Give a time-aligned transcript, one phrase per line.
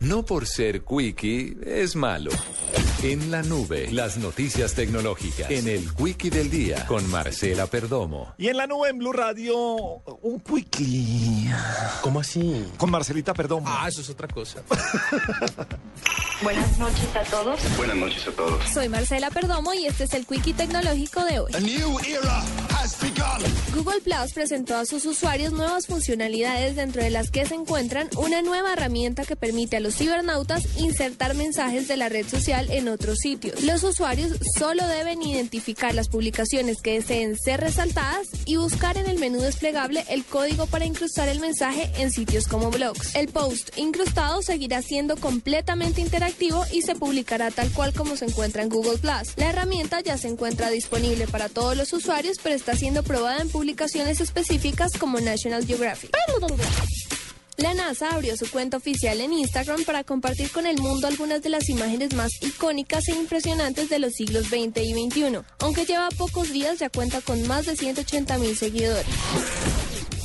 [0.00, 2.30] No por ser quickie es malo.
[3.02, 5.50] En la nube, las noticias tecnológicas.
[5.50, 8.34] En el Quickie del Día, con Marcela Perdomo.
[8.38, 11.50] Y en la nube en Blue Radio, un quickie.
[12.00, 12.64] ¿Cómo así?
[12.78, 13.64] Con Marcelita, perdón.
[13.66, 14.62] Ah, eso es otra cosa.
[16.42, 17.60] Buenas noches a todos.
[17.76, 18.64] Buenas noches a todos.
[18.72, 21.52] Soy Marcela Perdomo y este es el Quickie Tecnológico de hoy.
[23.76, 28.40] Google Plus presentó a sus usuarios nuevas funcionalidades dentro de las que se encuentran una
[28.40, 33.18] nueva herramienta que permite a los cibernautas insertar mensajes de la red social en otros
[33.18, 33.62] sitios.
[33.64, 39.18] Los usuarios solo deben identificar las publicaciones que deseen ser resaltadas y buscar en el
[39.18, 43.14] menú desplegable el código para incrustar el mensaje en sitios como blogs.
[43.14, 48.62] El post incrustado seguirá siendo completamente interactivo y se publicará tal cual como se encuentra
[48.62, 49.36] en Google Plus.
[49.36, 53.50] La herramienta ya se encuentra disponible para todos los usuarios, pero está siendo probada en
[53.66, 56.12] publicaciones específicas como National Geographic.
[57.56, 61.48] La NASA abrió su cuenta oficial en Instagram para compartir con el mundo algunas de
[61.48, 65.40] las imágenes más icónicas e impresionantes de los siglos XX y XXI.
[65.58, 69.04] Aunque lleva pocos días, ya cuenta con más de 180 mil seguidores.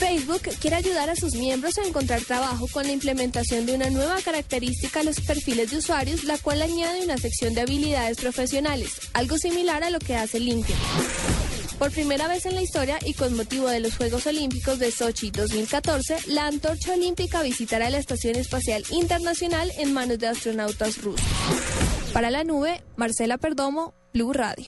[0.00, 4.20] Facebook quiere ayudar a sus miembros a encontrar trabajo con la implementación de una nueva
[4.20, 9.38] característica a los perfiles de usuarios, la cual añade una sección de habilidades profesionales, algo
[9.38, 10.76] similar a lo que hace LinkedIn.
[11.78, 15.30] Por primera vez en la historia y con motivo de los Juegos Olímpicos de Sochi
[15.30, 21.24] 2014, la antorcha olímpica visitará la Estación Espacial Internacional en manos de astronautas rusos.
[22.12, 24.66] Para la nube, Marcela Perdomo, Blue Radio.